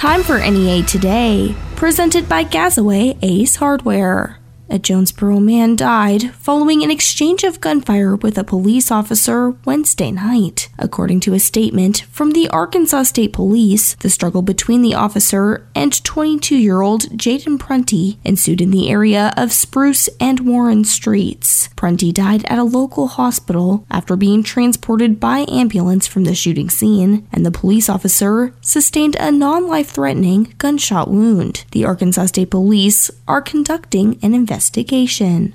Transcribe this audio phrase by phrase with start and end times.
[0.00, 4.39] Time for NEA Today, presented by Gazaway Ace Hardware.
[4.72, 10.68] A Jonesboro man died following an exchange of gunfire with a police officer Wednesday night.
[10.78, 16.04] According to a statement from the Arkansas State Police, the struggle between the officer and
[16.04, 21.66] 22 year old Jaden Prunty ensued in the area of Spruce and Warren Streets.
[21.74, 27.26] Prunty died at a local hospital after being transported by ambulance from the shooting scene,
[27.32, 31.64] and the police officer sustained a non life threatening gunshot wound.
[31.72, 35.54] The Arkansas State Police are conducting an investigation investigation.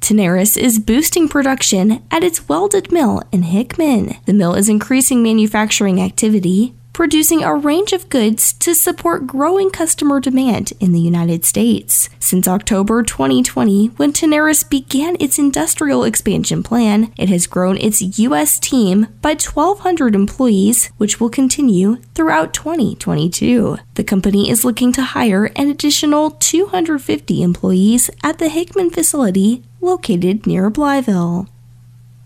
[0.00, 4.16] Tenaris is boosting production at its welded mill in Hickman.
[4.24, 10.20] The mill is increasing manufacturing activity, producing a range of goods to support growing customer
[10.20, 12.10] demand in the United States.
[12.18, 18.58] Since October 2020, when Tenaris began its industrial expansion plan, it has grown its U.S.
[18.58, 23.78] team by 1,200 employees, which will continue throughout 2022.
[23.94, 30.46] The company is looking to hire an additional 250 employees at the Hickman facility located
[30.46, 31.48] near Blytheville.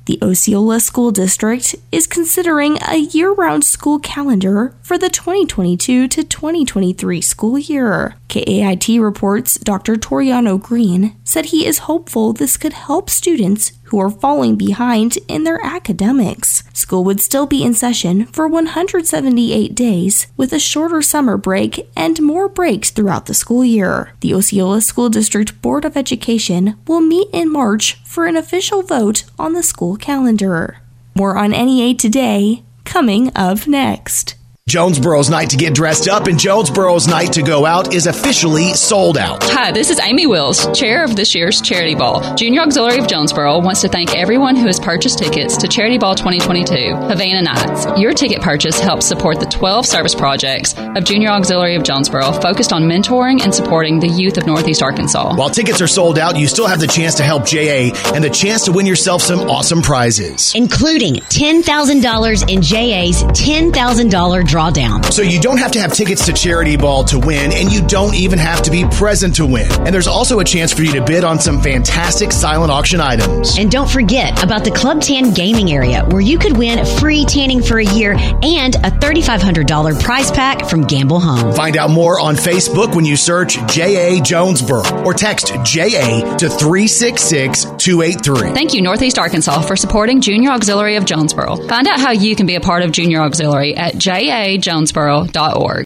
[0.06, 6.22] The Osceola School District is considering a year round school calendar for the 2022 to
[6.22, 8.14] 2023 school year.
[8.34, 9.94] KAIT reports Dr.
[9.94, 15.44] Toriano Green said he is hopeful this could help students who are falling behind in
[15.44, 16.64] their academics.
[16.72, 22.20] School would still be in session for 178 days, with a shorter summer break and
[22.20, 24.14] more breaks throughout the school year.
[24.18, 29.22] The Osceola School District Board of Education will meet in March for an official vote
[29.38, 30.78] on the school calendar.
[31.14, 34.34] More on NEA today, coming up next.
[34.68, 39.18] Jonesboro's night to get dressed up and Jonesboro's night to go out is officially sold
[39.18, 39.42] out.
[39.42, 42.34] Hi, this is Amy Wills, chair of this year's Charity Ball.
[42.34, 46.14] Junior Auxiliary of Jonesboro wants to thank everyone who has purchased tickets to Charity Ball
[46.14, 47.86] 2022, Havana Nights.
[48.00, 52.72] Your ticket purchase helps support the 12 service projects of Junior Auxiliary of Jonesboro focused
[52.72, 55.36] on mentoring and supporting the youth of Northeast Arkansas.
[55.36, 58.30] While tickets are sold out, you still have the chance to help JA and the
[58.30, 65.12] chance to win yourself some awesome prizes, including $10,000 in JA's $10,000 drawdown.
[65.12, 68.14] So you don't have to have tickets to Charity Ball to win, and you don't
[68.14, 69.70] even have to be present to win.
[69.80, 73.58] And there's also a chance for you to bid on some fantastic silent auction items.
[73.58, 77.62] And don't forget about the Club Tan gaming area, where you could win free tanning
[77.62, 81.52] for a year and a $3,500 prize pack from Gamble Home.
[81.54, 87.64] Find out more on Facebook when you search JA Jonesboro or text JA to 366
[87.64, 88.54] 283.
[88.54, 91.56] Thank you, Northeast Arkansas, for supporting Junior Auxiliary of Jonesboro.
[91.66, 93.98] Find out how you can be a part of Junior Auxiliary at
[94.44, 95.84] jajonesboro.org.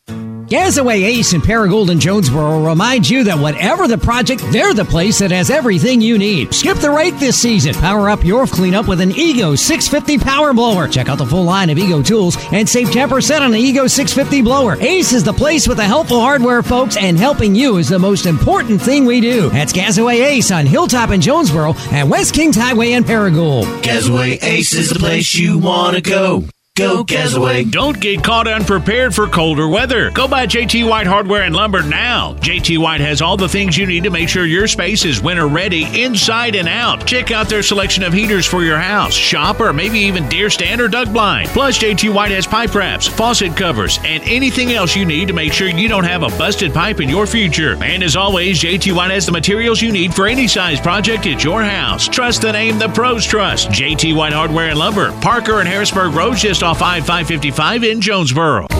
[0.49, 5.19] Gazaway Ace and Paragould in Jonesboro remind you that whatever the project, they're the place
[5.19, 6.55] that has everything you need.
[6.55, 7.75] Skip the rake this season.
[7.75, 10.89] Power up your cleanup with an Ego 650 power blower.
[10.89, 14.41] Check out the full line of Ego tools and save 10% on the Ego 650
[14.41, 14.81] blower.
[14.81, 18.25] Ace is the place with the helpful hardware, folks, and helping you is the most
[18.25, 19.51] important thing we do.
[19.51, 23.83] That's Gazaway Ace on Hilltop in Jonesboro and West Kings Highway in Paragould.
[23.83, 26.45] Gazaway Ace is the place you want to go.
[26.79, 27.69] Go Gazaway.
[27.73, 30.13] Don't get caught unprepared for colder weather.
[30.13, 32.35] Go buy JT White Hardware and Lumber now.
[32.35, 35.49] JT White has all the things you need to make sure your space is winter
[35.49, 37.05] ready inside and out.
[37.05, 40.81] Check out their selection of heaters for your house, shop, or maybe even deer stand
[40.81, 41.49] or duck blind.
[41.49, 45.53] Plus, JT White has pipe wraps, faucet covers, and anything else you need to make
[45.53, 47.77] sure you don't have a busted pipe in your future.
[47.83, 51.43] And as always, JT White has the materials you need for any size project at
[51.43, 52.07] your house.
[52.07, 53.69] Trust the name the pros trust.
[53.71, 58.67] JT White Hardware and Lumber, Parker and Harrisburg Roads, just off I 555 in Jonesboro.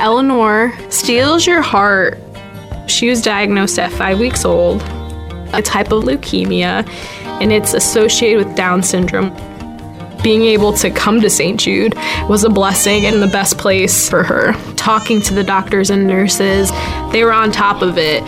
[0.00, 2.18] Eleanor steals your heart.
[2.88, 4.82] She was diagnosed at five weeks old,
[5.52, 6.84] a type of leukemia,
[7.40, 9.32] and it's associated with Down syndrome.
[10.24, 11.60] Being able to come to St.
[11.60, 11.94] Jude
[12.28, 14.54] was a blessing and the best place for her.
[14.74, 16.72] Talking to the doctors and nurses,
[17.12, 18.24] they were on top of it.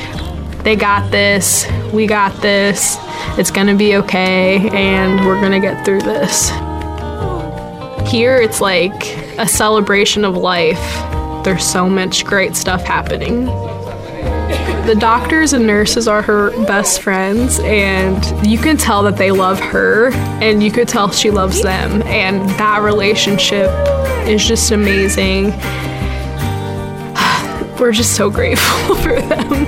[0.62, 2.98] They got this, we got this,
[3.36, 6.52] it's gonna be okay, and we're gonna get through this.
[8.06, 8.92] Here, it's like
[9.38, 10.78] a celebration of life.
[11.44, 13.46] There's so much great stuff happening.
[14.86, 19.58] The doctors and nurses are her best friends, and you can tell that they love
[19.58, 20.12] her,
[20.42, 23.70] and you could tell she loves them, and that relationship
[24.28, 25.46] is just amazing.
[27.80, 29.66] We're just so grateful for them.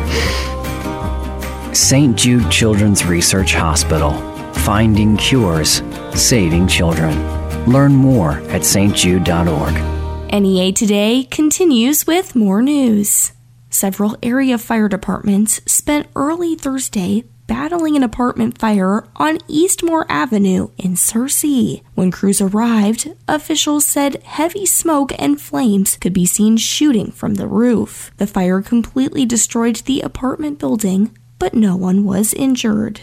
[1.74, 2.16] St.
[2.16, 4.12] Jude Children's Research Hospital,
[4.52, 5.82] finding cures,
[6.14, 7.35] saving children.
[7.66, 10.32] Learn more at stjude.org.
[10.32, 13.32] NEA Today continues with more news.
[13.70, 20.92] Several area fire departments spent early Thursday battling an apartment fire on Eastmore Avenue in
[20.92, 21.82] Searcy.
[21.94, 27.46] When crews arrived, officials said heavy smoke and flames could be seen shooting from the
[27.46, 28.10] roof.
[28.16, 33.02] The fire completely destroyed the apartment building, but no one was injured.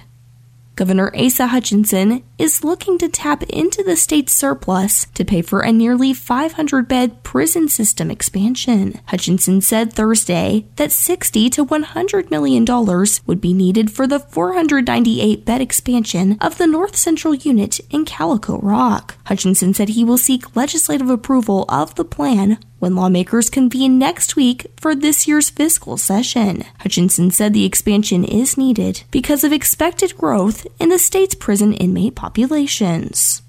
[0.75, 5.71] Governor Asa Hutchinson is looking to tap into the state's surplus to pay for a
[5.71, 8.99] nearly 500 bed prison system expansion.
[9.05, 15.45] Hutchinson said Thursday that 60 to 100 million dollars would be needed for the 498
[15.45, 19.15] bed expansion of the North Central Unit in Calico Rock.
[19.25, 24.67] Hutchinson said he will seek legislative approval of the plan when lawmakers convene next week
[24.75, 26.65] for this year's fiscal session.
[26.79, 32.13] Hutchinson said the expansion is needed because of expected growth in the state's prison inmate
[32.13, 33.41] populations.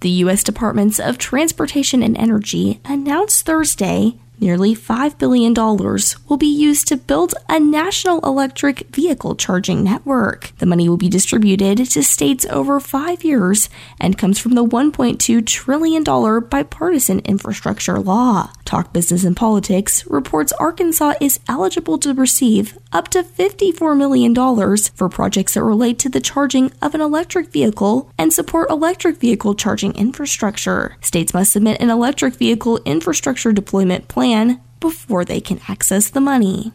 [0.00, 0.44] The U.S.
[0.44, 7.34] Departments of Transportation and Energy announced Thursday Nearly $5 billion will be used to build
[7.48, 10.52] a national electric vehicle charging network.
[10.58, 13.68] The money will be distributed to states over five years
[14.00, 18.50] and comes from the $1.2 trillion bipartisan infrastructure law.
[18.64, 24.34] Talk Business and Politics reports Arkansas is eligible to receive up to $54 million
[24.94, 29.54] for projects that relate to the charging of an electric vehicle and support electric vehicle
[29.54, 30.96] charging infrastructure.
[31.00, 36.20] States must submit an electric vehicle infrastructure deployment plan plan before they can access the
[36.20, 36.72] money.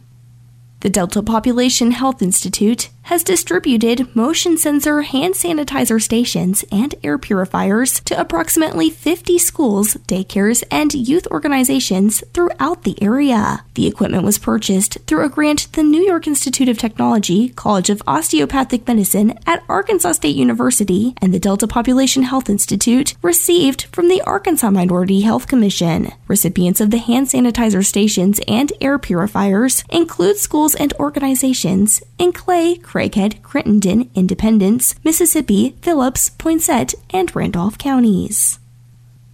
[0.82, 8.00] The Delta Population Health Institute has distributed motion sensor hand sanitizer stations and air purifiers
[8.00, 13.64] to approximately 50 schools, daycares, and youth organizations throughout the area.
[13.74, 18.02] The equipment was purchased through a grant the New York Institute of Technology, College of
[18.06, 24.22] Osteopathic Medicine at Arkansas State University, and the Delta Population Health Institute received from the
[24.22, 26.12] Arkansas Minority Health Commission.
[26.28, 32.76] Recipients of the hand sanitizer stations and air purifiers include schools and organizations in Clay,
[32.90, 38.58] Craighead, Crittenden, Independence, Mississippi, Phillips, Poinsett, and Randolph counties.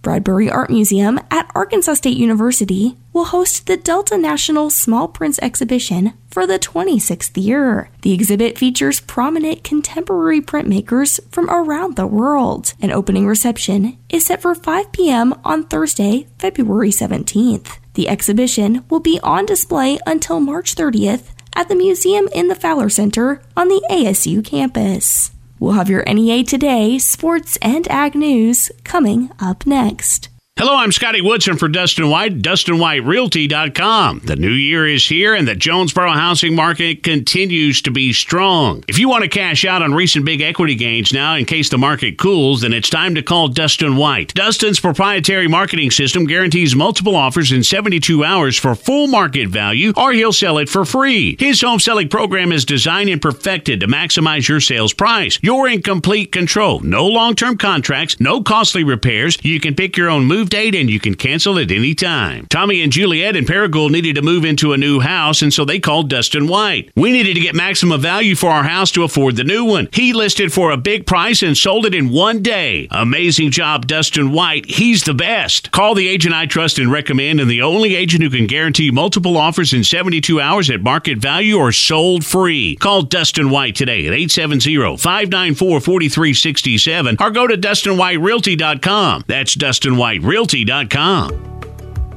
[0.03, 6.13] Bradbury Art Museum at Arkansas State University will host the Delta National Small Prints exhibition
[6.29, 7.89] for the 26th year.
[8.03, 12.75] The exhibit features prominent contemporary printmakers from around the world.
[12.79, 15.33] An opening reception is set for 5 p.m.
[15.43, 17.79] on Thursday, February 17th.
[17.95, 22.87] The exhibition will be on display until March 30th at the museum in the Fowler
[22.87, 25.31] Center on the ASU campus.
[25.59, 30.29] We'll have your NEA Today, sports, and ag news coming up next.
[30.59, 34.21] Hello, I'm Scotty Woodson for Dustin White, DustinWhiteRealty.com.
[34.25, 38.83] The new year is here and the Jonesboro housing market continues to be strong.
[38.87, 41.77] If you want to cash out on recent big equity gains now in case the
[41.77, 44.33] market cools, then it's time to call Dustin White.
[44.33, 50.11] Dustin's proprietary marketing system guarantees multiple offers in 72 hours for full market value or
[50.11, 51.35] he'll sell it for free.
[51.37, 55.37] His home selling program is designed and perfected to maximize your sales price.
[55.43, 56.79] You're in complete control.
[56.79, 59.37] No long-term contracts, no costly repairs.
[59.43, 62.47] You can pick your own move date and you can cancel at any time.
[62.49, 65.79] Tommy and Juliet in Paragould needed to move into a new house, and so they
[65.79, 66.91] called Dustin White.
[66.95, 69.89] We needed to get maximum value for our house to afford the new one.
[69.91, 72.87] He listed for a big price and sold it in one day.
[72.91, 74.65] Amazing job, Dustin White.
[74.65, 75.71] He's the best.
[75.71, 79.37] Call the agent I trust and recommend, and the only agent who can guarantee multiple
[79.37, 82.75] offers in 72 hours at market value or sold free.
[82.77, 89.25] Call Dustin White today at 870 594 4367 or go to DustinWhiteRealty.com.
[89.27, 91.43] That's Dustin White Realty realty.com.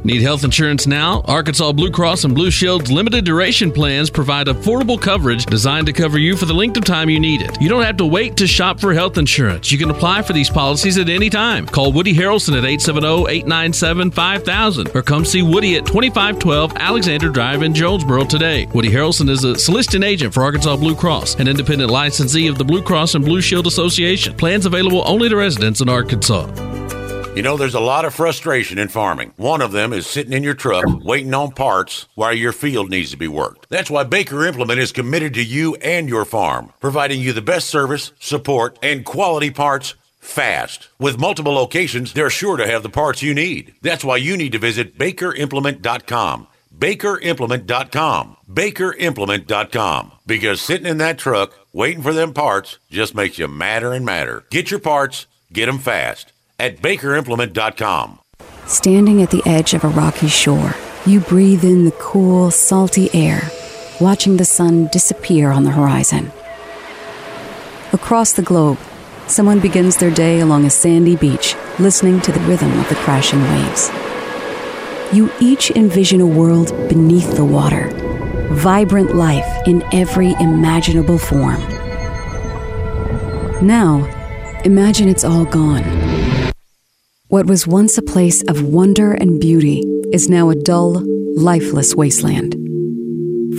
[0.05, 1.23] Need health insurance now?
[1.25, 6.19] Arkansas Blue Cross and Blue Shield's limited duration plans provide affordable coverage designed to cover
[6.19, 7.59] you for the length of time you need it.
[7.63, 9.73] You don't have to wait to shop for health insurance.
[9.73, 11.65] You can apply for these policies at any time.
[11.67, 18.25] Call Woody Harrelson at 870-897-5000 or come see Woody at 2512 Alexander Drive in Jonesboro
[18.25, 18.67] today.
[18.75, 22.65] Woody Harrelson is a soliciting agent for Arkansas Blue Cross, an independent licensee of the
[22.65, 24.37] Blue Cross and Blue Shield Association.
[24.37, 26.70] Plans available only to residents in Arkansas.
[27.37, 29.35] You know, there's a lot of frustration in farming.
[29.37, 33.13] One of them is sitting in your truck waiting on parts while your field needs
[33.13, 33.69] to be worked.
[33.71, 37.71] That's why Baker Implement is committed to you and your farm, providing you the best
[37.71, 40.89] service, support, and quality parts fast.
[40.99, 43.75] With multiple locations, they're sure to have the parts you need.
[43.81, 46.49] That's why you need to visit bakerimplement.com.
[46.77, 48.37] bakerimplement.com.
[48.51, 50.13] bakerimplement.com.
[50.27, 54.47] Because sitting in that truck waiting for them parts just makes you madder and madder.
[54.51, 58.21] Get your parts, get them fast at bakerimplement.com.
[58.67, 60.75] Standing at the edge of a rocky shore,
[61.07, 63.51] you breathe in the cool, salty air,
[64.01, 66.31] watching the sun disappear on the horizon.
[67.93, 68.79] Across the globe,
[69.27, 73.43] someone begins their day along a sandy beach, listening to the rhythm of the crashing
[73.43, 73.91] waves.
[75.13, 77.89] You each envision a world beneath the water,
[78.53, 81.61] vibrant life in every imaginable form
[83.63, 84.05] Now,
[84.65, 86.10] imagine it's all gone.
[87.31, 91.01] What was once a place of wonder and beauty is now a dull,
[91.37, 92.55] lifeless wasteland.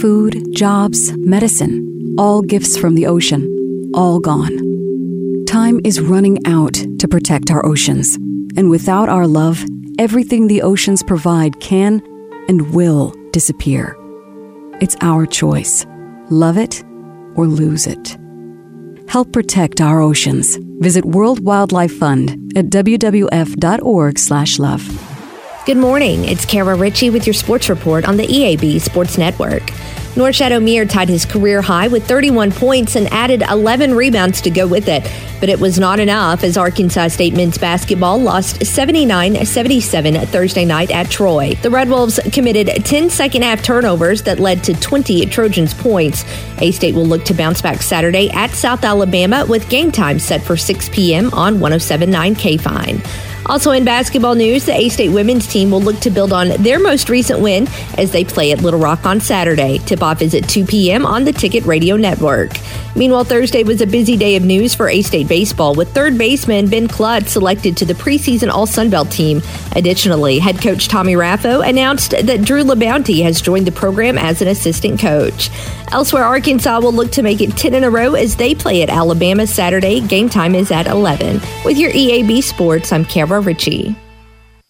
[0.01, 5.45] Food, jobs, medicine, all gifts from the ocean, all gone.
[5.45, 8.17] Time is running out to protect our oceans,
[8.57, 9.63] and without our love,
[9.97, 12.01] everything the oceans provide can
[12.49, 13.95] and will disappear.
[14.81, 15.85] It's our choice
[16.29, 16.83] love it
[17.35, 18.17] or lose it.
[19.11, 20.57] Help protect our oceans.
[20.79, 23.23] Visit World Wildlife Fund at wwf.org/love.
[25.65, 26.23] Good morning.
[26.23, 29.63] It's Kara Ritchie with your sports report on the EAB Sports Network.
[30.15, 34.67] Norchad Omier tied his career high with 31 points and added 11 rebounds to go
[34.67, 35.09] with it.
[35.39, 40.91] But it was not enough as Arkansas State men's basketball lost 79 77 Thursday night
[40.91, 41.53] at Troy.
[41.61, 46.25] The Red Wolves committed 10 second half turnovers that led to 20 Trojans points.
[46.57, 50.41] A State will look to bounce back Saturday at South Alabama with game time set
[50.41, 51.33] for 6 p.m.
[51.33, 53.01] on 1079 K Fine.
[53.51, 56.79] Also in basketball news, the A State women's team will look to build on their
[56.79, 57.67] most recent win
[57.97, 59.77] as they play at Little Rock on Saturday.
[59.79, 61.05] Tip off is at 2 p.m.
[61.05, 62.51] on the Ticket Radio Network.
[62.95, 66.69] Meanwhile, Thursday was a busy day of news for A State baseball with third baseman
[66.69, 69.41] Ben Clutt selected to the preseason All Sunbelt team.
[69.75, 74.47] Additionally, head coach Tommy Raffo announced that Drew LaBounty has joined the program as an
[74.47, 75.49] assistant coach.
[75.91, 78.89] Elsewhere, Arkansas will look to make it 10 in a row as they play at
[78.89, 79.99] Alabama Saturday.
[79.99, 81.41] Game time is at 11.
[81.65, 83.95] With your EAB Sports, I'm Kara Ritchie.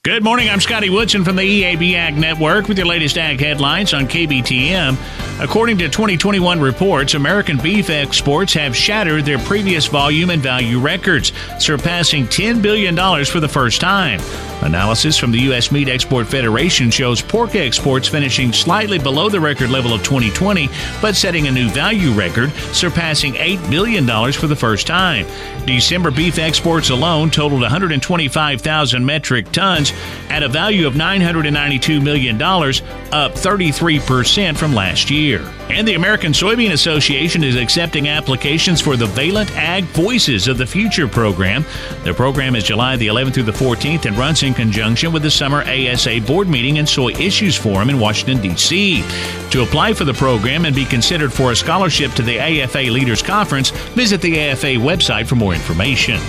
[0.04, 0.50] Good morning.
[0.50, 4.98] I'm Scotty Woodson from the EAB Ag Network with your latest ag headlines on KBTM.
[5.40, 11.32] According to 2021 reports, American beef exports have shattered their previous volume and value records,
[11.60, 14.20] surpassing $10 billion for the first time.
[14.64, 15.72] Analysis from the U.S.
[15.72, 20.68] Meat Export Federation shows pork exports finishing slightly below the record level of 2020,
[21.02, 25.26] but setting a new value record, surpassing $8 billion for the first time.
[25.66, 29.91] December beef exports alone totaled 125,000 metric tons
[30.30, 35.42] at a value of $992 million, up 33% from last year.
[35.70, 40.66] And the American Soybean Association is accepting applications for the Valent Ag Voices of the
[40.66, 41.66] Future program.
[42.04, 45.32] The program is July the 11th through the 14th and runs in conjunction with the
[45.32, 49.04] Summer ASA Board Meeting and Soy Issues Forum in Washington, D.C.
[49.52, 53.22] To apply for the program and be considered for a scholarship to the AFA Leaders
[53.22, 56.20] Conference, visit the AFA website for more information.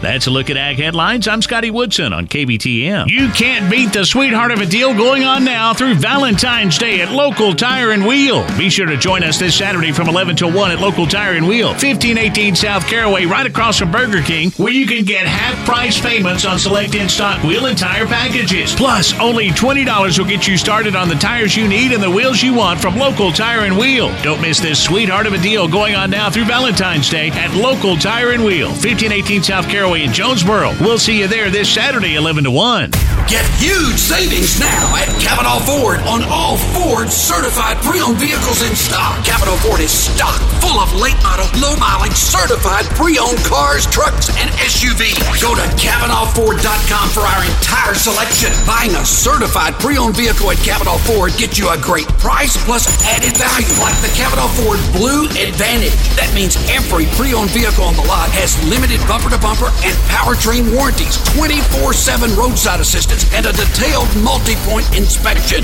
[0.00, 1.26] That's a look at Ag Headlines.
[1.26, 3.08] I'm Scotty Woodson on KBTM.
[3.08, 7.10] You can't beat the sweetheart of a deal going on now through Valentine's Day at
[7.10, 8.46] Local Tire and Wheel.
[8.56, 11.48] Be sure to join us this Saturday from 11 to 1 at Local Tire and
[11.48, 16.00] Wheel, 1518 South Caraway, right across from Burger King, where you can get half price
[16.00, 18.76] payments on select in stock wheel and tire packages.
[18.76, 22.40] Plus, only $20 will get you started on the tires you need and the wheels
[22.40, 24.14] you want from Local Tire and Wheel.
[24.22, 27.96] Don't miss this sweetheart of a deal going on now through Valentine's Day at Local
[27.96, 30.74] Tire and Wheel, 1518 South Caraway in Jonesboro.
[30.80, 32.90] We'll see you there this Saturday, 11 to 1.
[33.28, 39.20] Get huge savings now at Cavenaugh Ford on all Ford certified pre-owned vehicles in stock.
[39.24, 44.48] Cavenaugh Ford is stocked full of late model, low mileage certified pre-owned cars, trucks, and
[44.64, 45.20] SUVs.
[45.44, 48.48] Go to CavenaughFord.com for our entire selection.
[48.64, 53.36] Buying a certified pre-owned vehicle at Cavenaugh Ford gets you a great price plus added
[53.36, 55.96] value like the Cavenaugh Ford Blue Advantage.
[56.16, 60.74] That means every pre-owned vehicle on the lot has limited bumper to bumper and powertrain
[60.74, 65.62] warranties, 24-7 roadside assistance, and a detailed multi-point inspection.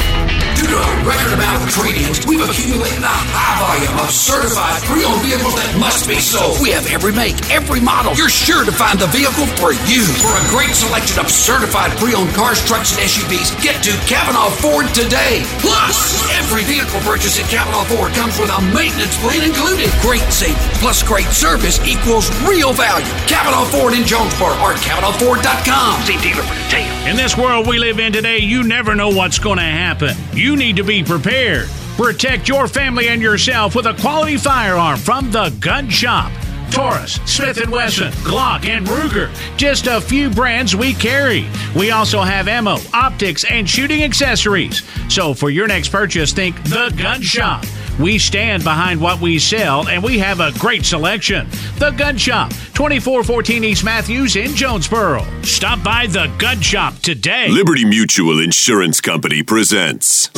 [0.54, 5.22] Due to a record amount of trade-ins, we've accumulated a high volume of certified pre-owned
[5.26, 6.62] vehicles that must be sold.
[6.62, 8.14] We have every make, every model.
[8.14, 10.06] You're sure to find the vehicle for you.
[10.22, 14.86] For a great selection of certified pre-owned cars, trucks, and SUVs, get to Cavenaugh Ford
[14.94, 15.42] today.
[15.58, 19.90] Plus, every vehicle purchase at Cavenaugh Ford comes with a maintenance plan included.
[20.00, 23.08] Great savings plus great service equals real value.
[23.24, 26.02] Cavenaugh Ford in Jonesboro or CavenaughFord.com.
[26.02, 27.06] See dealer for details.
[27.06, 30.14] In this world we live in today, you never know what's going to happen.
[30.32, 31.68] You need to be prepared.
[31.96, 36.32] Protect your family and yourself with a quality firearm from the Gun Shop.
[36.70, 39.30] Taurus, Smith & Wesson, Glock, and Ruger.
[39.56, 41.46] Just a few brands we carry.
[41.76, 44.82] We also have ammo, optics, and shooting accessories.
[45.08, 47.64] So for your next purchase, think The Gun Shop.
[48.00, 51.46] We stand behind what we sell, and we have a great selection.
[51.78, 55.24] The Gun Shop, 2414 East Matthews in Jonesboro.
[55.42, 57.48] Stop by The Gun Shop today.
[57.48, 60.28] Liberty Mutual Insurance Company presents.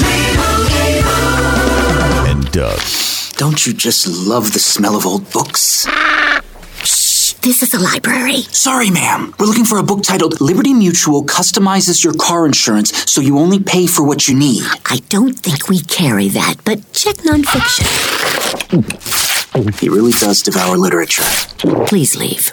[2.27, 2.79] And Doug.
[3.39, 5.87] Don't you just love the smell of old books?
[7.47, 8.43] This is a library.
[8.51, 9.33] Sorry, ma'am.
[9.39, 13.61] We're looking for a book titled Liberty Mutual Customizes Your Car Insurance so you only
[13.61, 14.65] pay for what you need.
[14.87, 17.87] I don't think we carry that, but check nonfiction.
[19.79, 21.23] He really does devour literature.
[21.87, 22.53] Please leave.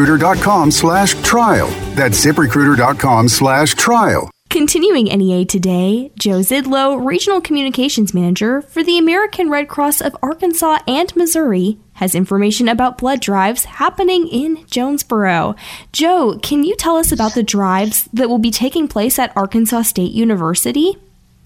[0.00, 1.68] ziprecruiter.com slash trial.
[1.94, 4.30] That's ziprecruiter.com slash trial.
[4.48, 10.78] Continuing NEA today, Joe Zydlo, Regional Communications Manager for the American Red Cross of Arkansas
[10.88, 15.54] and Missouri, has information about blood drives happening in Jonesboro.
[15.92, 19.82] Joe, can you tell us about the drives that will be taking place at Arkansas
[19.82, 20.96] State University?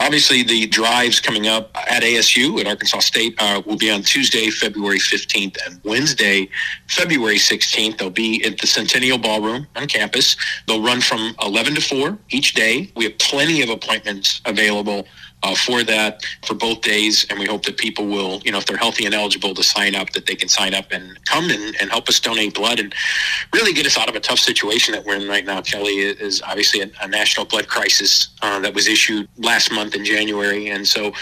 [0.01, 4.51] Obviously, the drives coming up at ASU at Arkansas State uh, will be on Tuesday,
[4.51, 6.49] February 15th, and Wednesday,
[6.89, 7.99] February 16th.
[7.99, 10.37] They'll be at the Centennial Ballroom on campus.
[10.67, 12.93] They'll run from 11 to 4 each day.
[12.97, 15.07] We have plenty of appointments available
[15.45, 17.27] uh, for that for both days.
[17.29, 19.95] And we hope that people will, you know, if they're healthy and eligible to sign
[19.95, 22.95] up, that they can sign up and come and, and help us donate blood and
[23.53, 25.61] really get us out of a tough situation that we're in right now.
[25.61, 30.05] Kelly is obviously a, a national blood crisis uh, that was issued last month in
[30.05, 30.71] January.
[30.71, 31.13] And so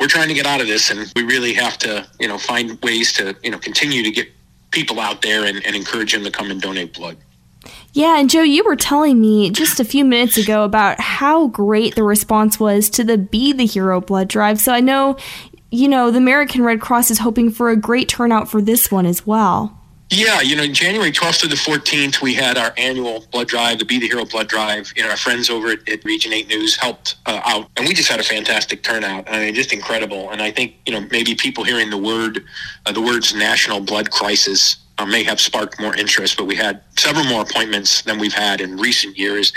[0.00, 2.80] we're trying to get out of this and we really have to, you know, find
[2.82, 4.28] ways to, you know, continue to get
[4.70, 7.16] people out there and, and encourage them to come and donate blood.
[7.96, 11.94] Yeah, and Joe, you were telling me just a few minutes ago about how great
[11.94, 14.60] the response was to the Be the Hero blood drive.
[14.60, 15.16] So I know,
[15.70, 19.06] you know, the American Red Cross is hoping for a great turnout for this one
[19.06, 19.80] as well.
[20.10, 23.86] Yeah, you know, January 12th to the 14th, we had our annual blood drive, the
[23.86, 24.92] Be the Hero blood drive.
[24.94, 27.94] You know, our friends over at, at Region 8 News helped uh, out, and we
[27.94, 29.24] just had a fantastic turnout.
[29.26, 30.28] I mean, just incredible.
[30.28, 32.44] And I think, you know, maybe people hearing the word,
[32.84, 37.24] uh, the words national blood crisis may have sparked more interest, but we had several
[37.26, 39.52] more appointments than we've had in recent years.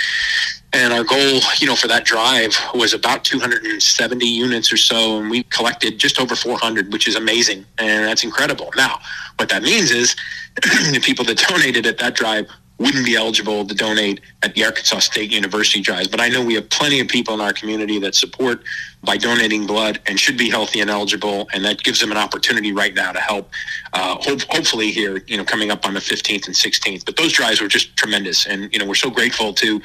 [0.74, 5.30] And our goal, you know, for that drive was about 270 units or so, and
[5.30, 8.72] we collected just over 400, which is amazing, and that's incredible.
[8.76, 9.00] Now,
[9.38, 10.16] what that means is
[10.56, 15.00] the people that donated at that drive wouldn't be eligible to donate at the Arkansas
[15.00, 16.08] State University drives.
[16.08, 18.64] But I know we have plenty of people in our community that support
[19.04, 22.72] by donating blood and should be healthy and eligible, and that gives them an opportunity
[22.72, 23.50] right now to help.
[23.94, 27.06] Uh, hope, hopefully here, you know, coming up on the 15th and 16th.
[27.06, 29.82] But those drives were just tremendous, and you know, we're so grateful to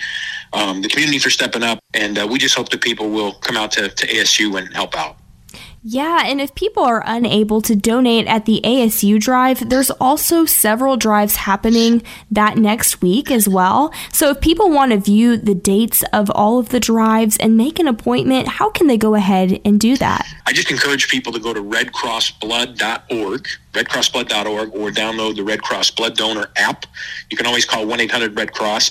[0.53, 3.57] um, the community for stepping up, and uh, we just hope that people will come
[3.57, 5.17] out to, to ASU and help out.
[5.87, 10.97] Yeah, and if people are unable to donate at the ASU drive, there's also several
[10.97, 13.93] drives happening that next week as well.
[14.11, 17.79] So if people want to view the dates of all of the drives and make
[17.79, 20.27] an appointment, how can they go ahead and do that?
[20.47, 26.17] I just encourage people to go to redcrossblood.org, redcrossblood.org, or download the Red Cross Blood
[26.17, 26.87] Donor app.
[27.29, 28.91] You can always call 1 800 Red Cross.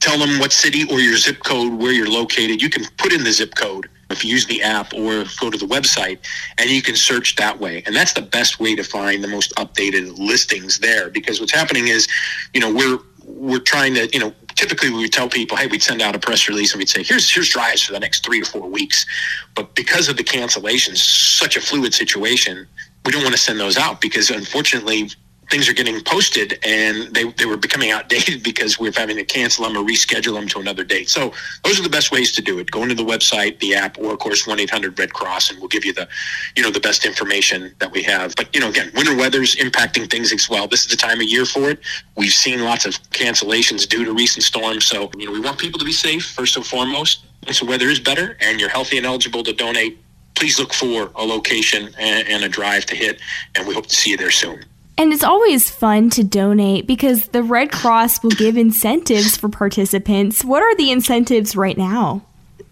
[0.00, 2.62] Tell them what city or your zip code where you're located.
[2.62, 5.58] You can put in the zip code if you use the app or go to
[5.58, 6.18] the website
[6.58, 7.82] and you can search that way.
[7.86, 11.88] And that's the best way to find the most updated listings there because what's happening
[11.88, 12.08] is
[12.54, 15.82] you know we're we're trying to you know typically we would tell people hey we'd
[15.82, 18.42] send out a press release and we'd say here's here's drives for the next three
[18.42, 19.06] or four weeks.
[19.54, 22.66] But because of the cancellations such a fluid situation
[23.04, 25.10] we don't want to send those out because unfortunately
[25.52, 29.64] things are getting posted and they, they were becoming outdated because we're having to cancel
[29.64, 31.10] them or reschedule them to another date.
[31.10, 32.70] So those are the best ways to do it.
[32.70, 35.58] Go into the website, the app, or of course one eight hundred Red Cross, and
[35.60, 36.08] we'll give you the
[36.56, 38.34] you know the best information that we have.
[38.34, 40.66] But you know again, winter weather's impacting things as well.
[40.66, 41.80] This is the time of year for it.
[42.16, 44.86] We've seen lots of cancellations due to recent storms.
[44.86, 47.26] So you know we want people to be safe first and foremost.
[47.46, 49.98] And so weather is better and you're healthy and eligible to donate,
[50.36, 53.20] please look for a location and a drive to hit,
[53.56, 54.64] and we hope to see you there soon.
[54.98, 60.44] And it's always fun to donate because the Red Cross will give incentives for participants.
[60.44, 62.22] What are the incentives right now?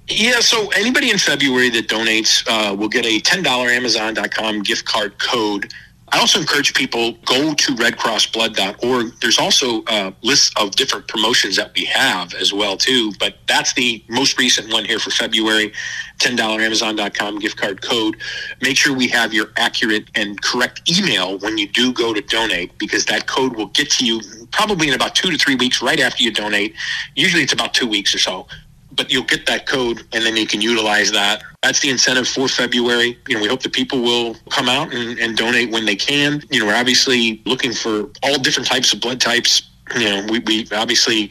[0.09, 5.19] Yeah, so anybody in February that donates uh, will get a $10 Amazon.com gift card
[5.19, 5.73] code.
[6.13, 9.21] I also encourage people go to redcrossblood.org.
[9.21, 13.37] There's also uh, a list of different promotions that we have as well too, but
[13.47, 15.73] that's the most recent one here for February.
[16.19, 18.17] $10 Amazon.com gift card code.
[18.61, 22.77] Make sure we have your accurate and correct email when you do go to donate
[22.79, 24.21] because that code will get to you
[24.51, 26.75] probably in about two to three weeks right after you donate.
[27.15, 28.47] Usually it's about two weeks or so
[28.93, 31.43] but you'll get that code and then you can utilize that.
[31.63, 33.19] That's the incentive for February.
[33.29, 36.43] You know, we hope that people will come out and, and donate when they can.
[36.51, 39.71] You know, we're obviously looking for all different types of blood types.
[39.97, 41.31] You know, we, we obviously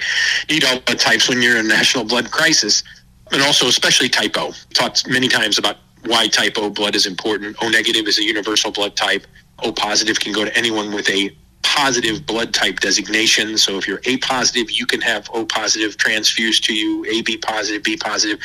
[0.50, 2.84] need all blood types when you're in a national blood crisis
[3.32, 4.54] and also especially type O.
[4.74, 7.56] Talked many times about why type O blood is important.
[7.62, 9.26] O negative is a universal blood type.
[9.64, 11.36] O positive can go to anyone with a
[11.76, 13.56] positive blood type designation.
[13.56, 17.84] So if you're A positive, you can have O positive transfused to you, AB positive,
[17.84, 18.40] B positive.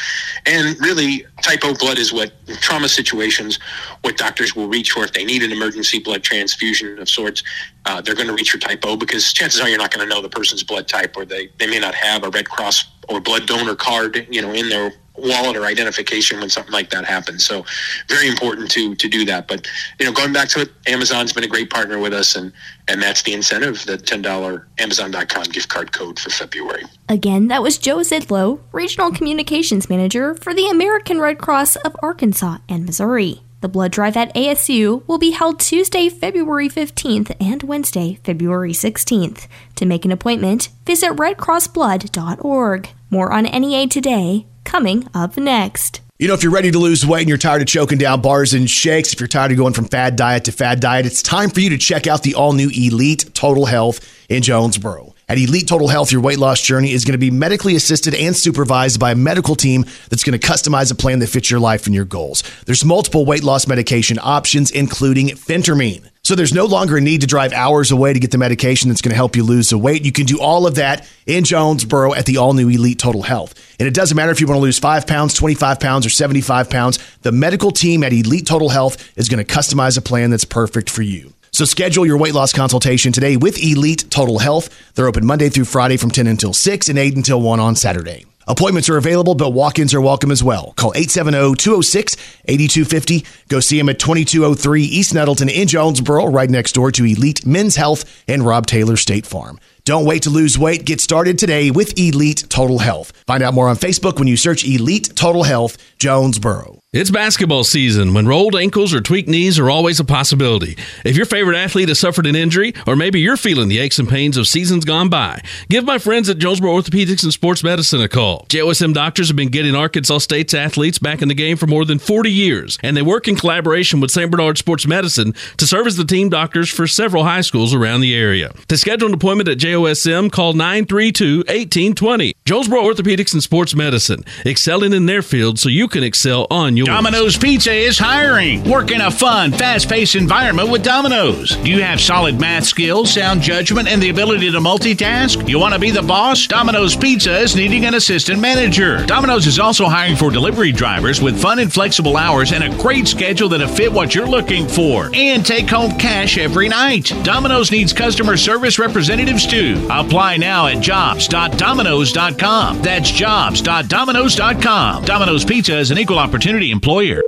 [0.44, 3.58] And really, type O blood is what in trauma situations,
[4.02, 7.42] what doctors will reach for if they need an emergency blood transfusion of sorts.
[7.86, 10.14] Uh, they're going to reach for type O because chances are you're not going to
[10.14, 13.20] know the person's blood type or they, they may not have a Red Cross or
[13.20, 17.44] blood donor card, you know, in their wallet or identification when something like that happens.
[17.44, 17.64] So
[18.08, 19.48] very important to to do that.
[19.48, 19.66] But
[19.98, 22.52] you know, going back to it, Amazon's been a great partner with us and
[22.88, 26.84] and that's the incentive, the ten dollar Amazon.com gift card code for February.
[27.08, 32.58] Again, that was Joe Zydlo, Regional Communications Manager for the American Red Cross of Arkansas
[32.68, 33.42] and Missouri.
[33.60, 39.46] The blood drive at ASU will be held Tuesday, February 15th and Wednesday, February 16th.
[39.76, 42.90] To make an appointment, visit redcrossblood.org.
[43.08, 46.00] More on NEA today coming up next.
[46.18, 48.54] You know, if you're ready to lose weight and you're tired of choking down bars
[48.54, 51.50] and shakes, if you're tired of going from fad diet to fad diet, it's time
[51.50, 55.14] for you to check out the all new Elite Total Health in Jonesboro.
[55.28, 58.36] At Elite Total Health, your weight loss journey is going to be medically assisted and
[58.36, 61.86] supervised by a medical team that's going to customize a plan that fits your life
[61.86, 62.44] and your goals.
[62.66, 66.10] There's multiple weight loss medication options, including phentermine.
[66.24, 69.02] So there's no longer a need to drive hours away to get the medication that's
[69.02, 70.06] going to help you lose the weight.
[70.06, 73.52] You can do all of that in Jonesboro at the all new Elite Total Health.
[73.78, 76.70] And it doesn't matter if you want to lose five pounds, 25 pounds, or 75
[76.70, 80.46] pounds, the medical team at Elite Total Health is going to customize a plan that's
[80.46, 81.34] perfect for you.
[81.50, 84.70] So schedule your weight loss consultation today with Elite Total Health.
[84.94, 88.24] They're open Monday through Friday from 10 until 6 and 8 until 1 on Saturday.
[88.46, 90.74] Appointments are available, but walk ins are welcome as well.
[90.76, 93.24] Call 870 206 8250.
[93.48, 97.76] Go see him at 2203 East Nettleton in Jonesboro, right next door to Elite Men's
[97.76, 99.58] Health and Rob Taylor State Farm.
[99.84, 100.84] Don't wait to lose weight.
[100.84, 103.12] Get started today with Elite Total Health.
[103.26, 106.83] Find out more on Facebook when you search Elite Total Health Jonesboro.
[106.96, 110.78] It's basketball season when rolled ankles or tweaked knees are always a possibility.
[111.04, 114.08] If your favorite athlete has suffered an injury, or maybe you're feeling the aches and
[114.08, 118.08] pains of seasons gone by, give my friends at Jonesboro Orthopedics and Sports Medicine a
[118.08, 118.46] call.
[118.48, 121.98] JOSM doctors have been getting Arkansas State's athletes back in the game for more than
[121.98, 124.30] 40 years, and they work in collaboration with St.
[124.30, 128.14] Bernard Sports Medicine to serve as the team doctors for several high schools around the
[128.14, 128.52] area.
[128.68, 132.36] To schedule an appointment at JOSM, call 932 1820.
[132.44, 136.96] Jonesboro Orthopedics and Sports Medicine, excelling in their field so you can excel on yours.
[136.96, 138.68] Domino's Pizza is hiring.
[138.68, 141.56] Work in a fun, fast paced environment with Domino's.
[141.56, 145.48] Do you have solid math skills, sound judgment, and the ability to multitask?
[145.48, 146.46] You want to be the boss?
[146.46, 149.04] Domino's Pizza is needing an assistant manager.
[149.06, 153.08] Domino's is also hiring for delivery drivers with fun and flexible hours and a great
[153.08, 155.10] schedule that'll fit what you're looking for.
[155.14, 157.12] And take home cash every night.
[157.22, 159.86] Domino's needs customer service representatives too.
[159.90, 162.82] Apply now at jobs.domino's.com.
[162.82, 165.04] That's jobs.domino's.com.
[165.04, 167.22] Domino's Pizza is an equal opportunity employer.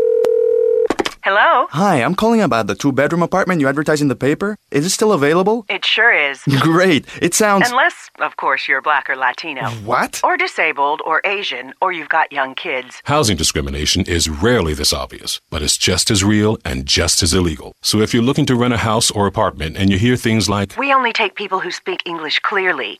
[1.22, 1.66] Hello?
[1.70, 4.56] Hi, I'm calling about the two bedroom apartment you advertised in the paper.
[4.72, 5.64] Is it still available?
[5.68, 6.42] It sure is.
[6.60, 7.06] Great.
[7.22, 7.70] It sounds.
[7.70, 9.68] Unless, of course, you're black or Latino.
[9.92, 10.20] What?
[10.24, 13.02] Or disabled or Asian or you've got young kids.
[13.04, 17.72] Housing discrimination is rarely this obvious, but it's just as real and just as illegal.
[17.82, 20.76] So if you're looking to rent a house or apartment and you hear things like,
[20.76, 22.98] We only take people who speak English clearly.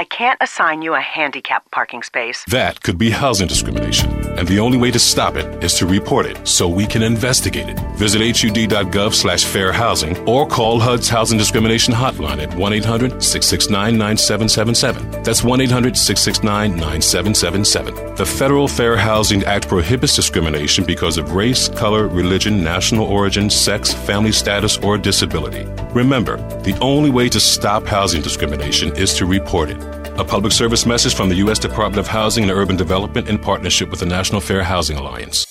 [0.00, 2.42] I can't assign you a handicap parking space.
[2.44, 4.08] that could be housing discrimination.
[4.38, 7.68] And the only way to stop it is to report it so we can investigate
[7.68, 7.78] it.
[7.96, 13.98] Visit hud.gov slash fair housing or call HUD's Housing Discrimination Hotline at 1 800 669
[13.98, 15.22] 9777.
[15.22, 18.14] That's 1 800 669 9777.
[18.14, 23.92] The Federal Fair Housing Act prohibits discrimination because of race, color, religion, national origin, sex,
[23.92, 25.66] family status, or disability.
[25.92, 29.89] Remember, the only way to stop housing discrimination is to report it.
[30.20, 31.58] A public service message from the U.S.
[31.58, 35.46] Department of Housing and Urban Development in partnership with the National Fair Housing Alliance.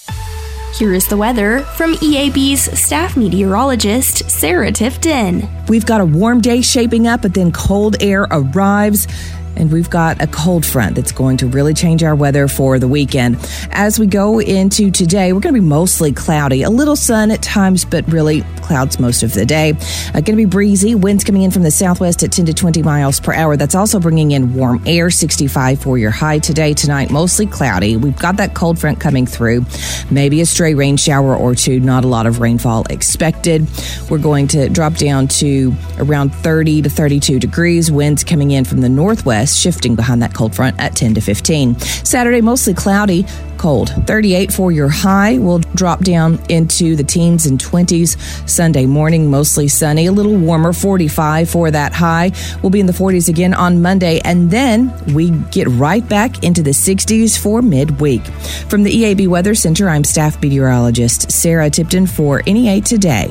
[0.77, 5.67] Here is the weather from EAB's staff meteorologist, Sarah Tifton.
[5.69, 9.07] We've got a warm day shaping up, but then cold air arrives.
[9.55, 12.87] And we've got a cold front that's going to really change our weather for the
[12.87, 13.37] weekend.
[13.71, 17.41] As we go into today, we're going to be mostly cloudy, a little sun at
[17.41, 19.73] times, but really clouds most of the day.
[20.09, 22.83] Uh, going to be breezy, winds coming in from the southwest at 10 to 20
[22.83, 23.57] miles per hour.
[23.57, 26.73] That's also bringing in warm air, 65 for your high today.
[26.73, 27.97] Tonight, mostly cloudy.
[27.97, 29.65] We've got that cold front coming through.
[30.11, 33.67] Maybe a stray rain shower or two, not a lot of rainfall expected.
[34.09, 38.81] We're going to drop down to around 30 to 32 degrees, winds coming in from
[38.81, 41.79] the northwest, shifting behind that cold front at 10 to 15.
[41.79, 43.25] Saturday, mostly cloudy,
[43.57, 43.89] cold.
[44.07, 48.17] 38 for your high will drop down into the teens and 20s.
[48.49, 52.31] Sunday morning, mostly sunny, a little warmer, 45 for that high.
[52.63, 56.63] We'll be in the 40s again on Monday, and then we get right back into
[56.63, 58.25] the 60s for midweek.
[58.69, 63.29] From the EAB Weather Center, I'm staff meteorologist Sarah Tipton for NEA Today.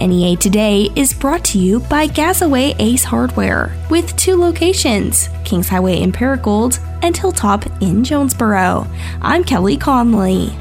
[0.00, 6.00] NEA Today is brought to you by Gazaway Ace Hardware, with two locations Kings Highway
[6.00, 8.86] in Paragould and Hilltop in Jonesboro.
[9.20, 10.56] I'm Kelly Conley.